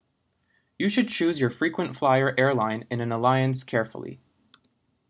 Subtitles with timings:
[0.79, 4.19] you should choose your frequent flyer airline in an alliance carefully